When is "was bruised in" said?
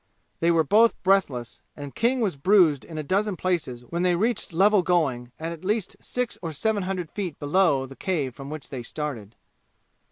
2.21-2.97